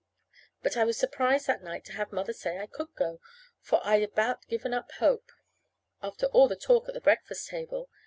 [0.63, 3.19] But I was surprised that night to have Mother say I could go,
[3.59, 5.31] for I'd about given up hope,
[6.01, 7.87] after all that talk at the breakfast table.